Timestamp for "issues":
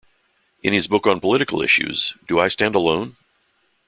1.61-2.15